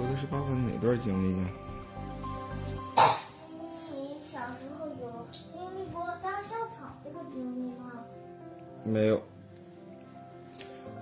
[0.00, 1.46] 说的是爸爸哪段经历啊？
[3.92, 7.92] 你小时候有经历过当校草这个经历吗？
[8.82, 9.20] 没有。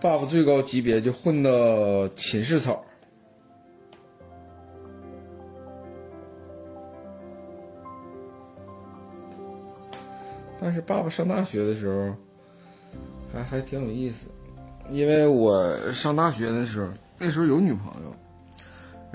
[0.02, 2.84] 爸爸最高级别就混到寝室草。
[10.60, 12.16] 但是爸爸上大学的时候，
[13.32, 14.28] 还还挺有意思，
[14.90, 18.12] 因为我上大学的时候，那时候有女朋友，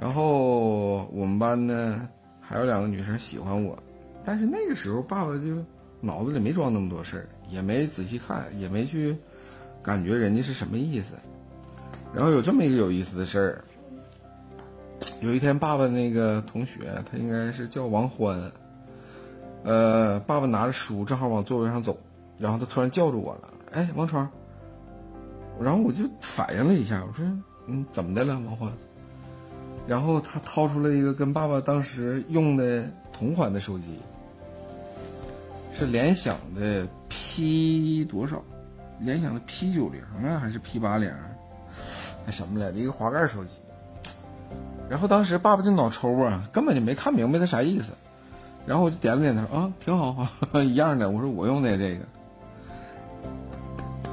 [0.03, 2.09] 然后我们班呢
[2.41, 3.81] 还有两个女生喜欢我，
[4.25, 5.63] 但是那个时候爸爸就
[6.01, 9.15] 脑子里没装那么多事儿，也没仔细看，也没去
[9.81, 11.15] 感觉人家是什么意思。
[12.13, 13.63] 然后有这么一个有意思的事儿，
[15.21, 18.51] 有一天爸爸那个同学，他应该是叫王欢。
[19.63, 21.97] 呃，爸爸拿着书正好往座位上走，
[22.37, 24.29] 然后他突然叫住我了，哎，王川。
[25.61, 27.25] 然后我就反应了一下，我说，
[27.67, 28.69] 嗯，怎么的了，王欢？
[29.87, 33.99] 然后他掏出了一个跟爸爸当时用的同款的手机，
[35.77, 38.41] 是联想的 P 多少？
[38.99, 41.11] 联想的 P 九零啊，还是 P 八零？
[42.25, 43.57] 那什么来的一个滑盖手机。
[44.89, 47.93] 然后当时爸爸就脑抽啊，根本就没看明白他啥意思。
[48.65, 50.27] 然后我就点了点头，啊，挺好，
[50.61, 51.09] 一样的。
[51.09, 52.05] 我说我用的这个，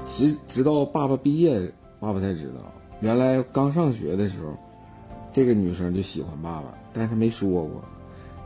[0.09, 4.59] 直直到爸爸毕业，爸爸才知道，原来刚上学的时候，
[5.33, 7.85] 这个女生就喜欢爸爸，但是没说过。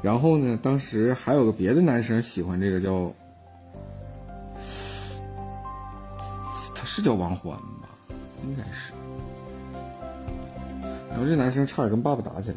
[0.03, 3.13] 然后呢，当时还有个别的男生喜欢这个叫，
[6.75, 7.89] 他是叫王欢吧？
[8.43, 8.93] 应该是。
[11.09, 12.57] 然后这男生差点跟爸爸打起来。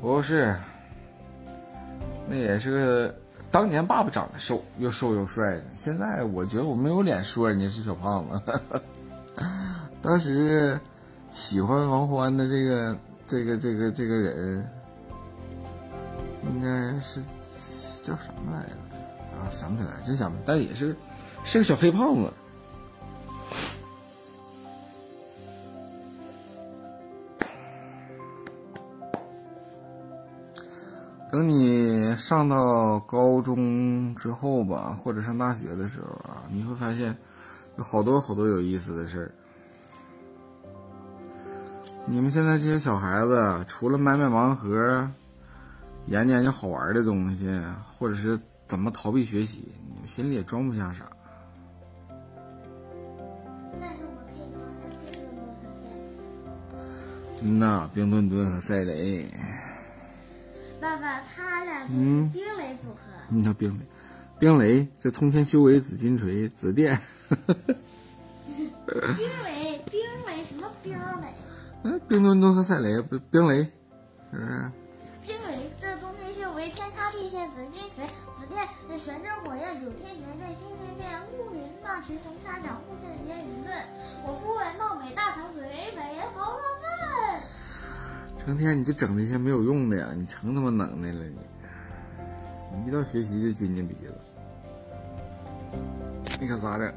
[0.00, 0.54] 不是，
[2.28, 3.14] 那也是个
[3.50, 5.64] 当年爸爸长得瘦，又瘦又帅的。
[5.74, 8.60] 现在我觉得我没有脸说人家是小胖子。
[10.02, 10.78] 当时
[11.32, 14.68] 喜欢王欢的这个这个这个这个人，
[16.44, 17.20] 应该是
[18.02, 18.72] 叫什么来着？
[19.36, 20.36] 啊，想不起来，真想不。
[20.44, 20.94] 但也是
[21.44, 22.32] 是个小黑胖子。
[31.36, 37.14] 等你上到高中之后吧，或者上大学的时候啊，你会发现
[37.76, 39.30] 有好多好多有意思的事儿。
[42.06, 45.10] 你们现在这些小孩子，除了买买盲盒、
[46.06, 47.60] 研究研究好玩的东西，
[47.98, 51.04] 或者是怎么逃避学习，你们心里也装不下啥。
[53.78, 54.64] 但是我可以刚
[55.04, 59.30] 才冰墩墩和赛嗯呐，冰墩墩和赛雷。
[61.90, 63.00] 嗯冰雷组合。
[63.28, 63.86] 你看冰雷，
[64.38, 66.98] 冰雷这通天修为紫金锤紫电，
[68.86, 71.34] 冰雷，冰雷，什么冰雷？
[71.82, 73.70] 嗯， 冰墩墩和赛雷不冰雷，是
[74.32, 74.70] 不是？
[75.26, 83.74] 冰雷这通天修为，天塌地陷，紫金锤，紫电那玄真火焰，九天玄阵，星天变，乌云大锤，红沙掌，护剑烟云盾。
[84.24, 85.64] 我肤为貌美，大长嘴，
[85.96, 87.42] 美人好可看。
[88.44, 91.36] 成天你就整那些没有用的呀，你成他妈能耐了你！
[92.76, 94.14] 你一到学习就金金鼻子，
[96.40, 96.92] 你可咋整？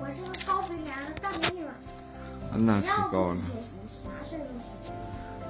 [0.00, 1.64] 我是个高肥脸的大美女，
[2.54, 4.92] 嗯呐，只要可高学习，啥事儿都行。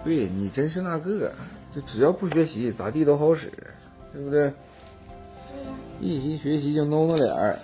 [0.05, 1.33] 对你真是那个，
[1.75, 3.51] 就只要不学习，咋地都好使，
[4.13, 4.53] 对不对？
[5.53, 5.71] 对呀，
[6.01, 7.59] 一提学习就弄弄脸儿。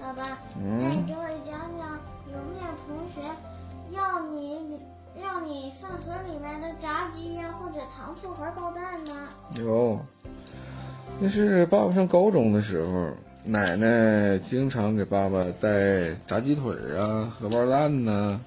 [0.00, 1.98] 爸爸，那嗯你给我讲讲，
[2.32, 3.20] 有没有同学
[3.90, 4.80] 要你
[5.20, 9.28] 要你饭盒里面的炸鸡呀、或者糖醋荷包蛋呢？
[9.58, 9.98] 有，
[11.22, 13.10] 那是爸爸上高中的时候，
[13.44, 18.40] 奶奶经常给爸爸带炸鸡腿儿啊、荷包蛋呐、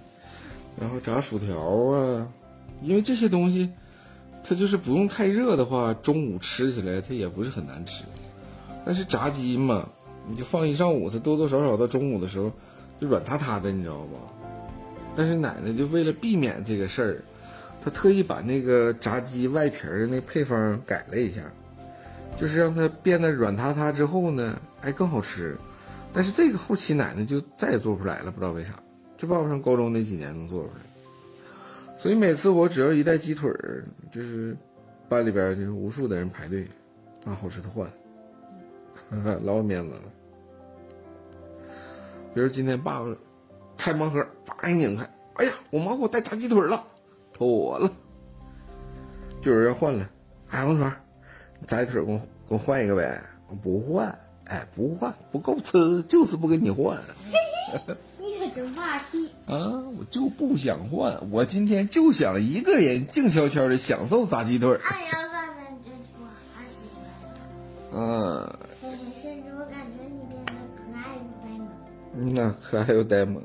[0.81, 2.27] 然后炸薯条啊，
[2.81, 3.69] 因为这些东西，
[4.43, 8.05] 它就是不用太热的话，中午吃起来它也不是很难吃。
[8.83, 9.87] 但是炸鸡嘛，
[10.27, 12.51] 你就放一上午，它多多少少到中午的时候
[12.99, 14.17] 就软塌塌的，你知道不？
[15.15, 17.23] 但是奶奶就为了避免这个事儿，
[17.83, 21.41] 她特意把那个炸鸡外皮儿的那配方改了一下，
[22.35, 25.57] 就是让它变得软塌塌之后呢，哎更好吃。
[26.13, 28.71] 但是这个后期奶奶就再也做不出来了，不知道为啥，
[29.17, 30.81] 就爸爸上高中那几年能做出来。
[31.97, 34.55] 所以每次我只要一带鸡腿儿，就是
[35.09, 36.67] 班里边就是无数的人排队
[37.23, 37.89] 拿好吃的换，
[39.43, 40.01] 老有面子了。
[42.33, 43.15] 比如今天爸爸
[43.77, 46.83] 开盲盒，叭一拧开，哎呀，我妈给我带炸鸡腿了，
[47.31, 47.91] 妥了，
[49.41, 50.09] 就有人要换了。
[50.49, 51.02] 哎，王川，
[51.63, 52.17] 你炸鸡腿给我
[52.49, 53.21] 给我换一个呗？
[53.47, 56.99] 我不换，哎，不换，不够吃，就是不给你换。
[58.19, 59.29] 你可真霸气！
[59.47, 64.77] 啊，我就不想换，我今天就想一个人静悄悄的享受炸鸡腿。
[64.83, 67.39] 哎呀，爸爸，你这句话太喜欢了。
[67.93, 72.35] 嗯，嘿嘿，甚至我感觉你变得可爱又呆萌。
[72.35, 73.41] 那可爱又呆萌。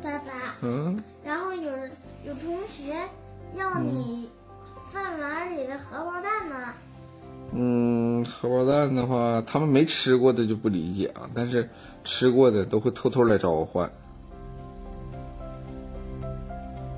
[0.00, 1.90] 爸爸，嗯，然后有人
[2.24, 2.94] 有同学
[3.56, 4.30] 要你
[4.96, 6.56] 饭碗里的荷包蛋呢。
[7.52, 11.68] 嗯，荷包蛋的话，他们没吃过的就不理解啊，但是
[12.02, 13.90] 吃过的都会偷偷来找我换。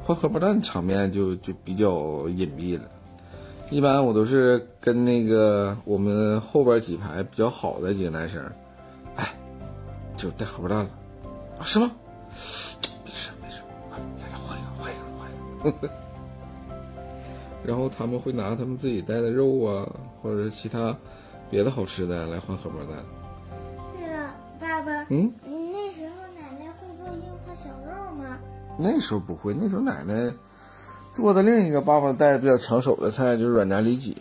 [0.05, 2.85] 换荷包蛋场面就就比较隐蔽了，
[3.69, 8.41] 一般我都是跟那个我们后边几排比较好的几个男生，
[9.17, 9.35] 哎，
[10.17, 10.91] 就带荷包蛋了，
[11.59, 11.91] 啊，是吗？
[13.05, 13.61] 没事没事，
[13.91, 15.91] 快来来换一个换一个换一个。
[17.69, 19.87] 然后他们会拿他们自己带的肉啊，
[20.23, 20.97] 或者是其他
[21.51, 23.05] 别的好吃的来换荷包蛋。
[23.95, 28.39] 对了，爸爸，嗯，你那时候奶奶会做樱花小肉吗？
[28.79, 30.33] 那时候不会，那时候奶奶
[31.13, 34.17] 做的另一个爸爸带的比较抢手的菜就是软炸里脊。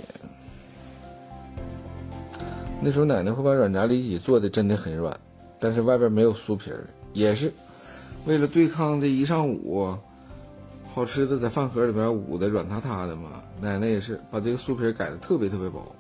[2.82, 5.18] 那时候奶奶会把软炸里脊做的真的很软，
[5.58, 7.54] 但是外边没有酥皮儿，也是
[8.26, 9.98] 为了对抗这一上午
[10.98, 13.44] 好吃的在饭盒里边捂的软塌塌的嘛。
[13.62, 15.96] 奶奶也是把这个酥皮改的特别特别薄，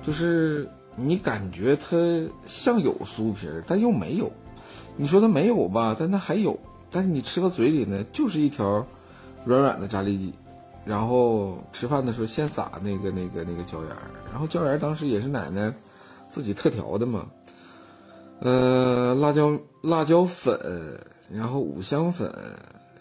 [0.00, 1.96] 就是你感觉它
[2.46, 4.30] 像有酥皮，但又没有。
[4.96, 6.56] 你说它没有吧，但它还有。
[6.88, 8.86] 但是你吃到嘴里呢，就是一条
[9.44, 10.32] 软软的炸里脊，
[10.84, 13.88] 然后吃饭的时候先撒那个那个那个椒盐，
[14.30, 15.74] 然后椒盐当时也是奶奶
[16.28, 17.26] 自己特调的嘛，
[18.38, 20.56] 呃，辣椒辣椒粉，
[21.28, 22.32] 然后五香粉、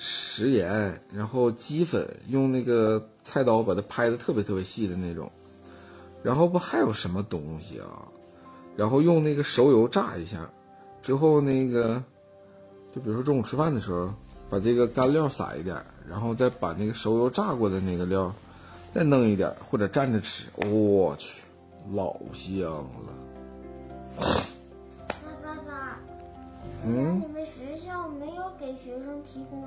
[0.03, 5.31] 食盐，然后鸡粉，用那个菜刀把它拍的特别特别细的那种，
[6.23, 8.07] 然后不还有什么东西啊？
[8.75, 10.49] 然后用那个熟油炸一下，
[11.03, 12.03] 之后那个。
[12.93, 14.13] 就比如说中午吃饭的时候，
[14.49, 18.33] 把这个干料撒一点，然后再把那个熟油炸过的那个料
[18.91, 20.43] 再弄一点，或者蘸着吃。
[20.57, 21.41] 我去，
[21.93, 23.13] 老香了。
[25.23, 25.99] 那爸爸，
[26.83, 29.63] 嗯你们学校没有给学生提供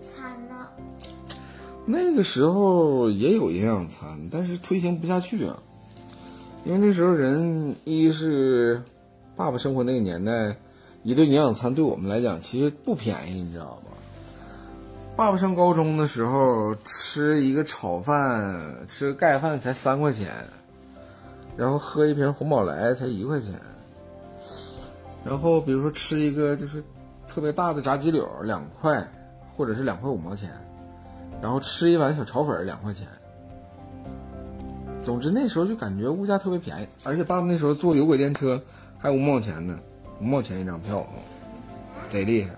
[0.00, 0.68] 餐呢？
[1.86, 5.62] 那个时候也有营养餐，但是推行不下去啊，
[6.64, 8.82] 因为那时候人一是
[9.36, 10.56] 爸爸生活那个年代。
[11.02, 13.96] 一顿营养餐对我们来讲其实不便宜，你知道吧？
[15.16, 20.30] 爸爸上高中的时候吃一个炒饭、吃个盖饭才三块钱，
[21.56, 23.54] 然后喝一瓶红宝来才一块钱，
[25.24, 26.84] 然后比如说吃一个就是
[27.32, 29.06] 特别大的炸鸡柳两块，
[29.56, 30.50] 或者是两块五毛钱，
[31.40, 33.06] 然后吃一碗小炒粉两块钱。
[35.00, 38.60] 总之那时候就感觉物价特别便宜，而且爸爸那时候坐有轨电车
[38.98, 39.78] 还五毛钱呢。
[40.20, 41.06] 五毛钱一张票，
[42.08, 42.56] 贼厉害。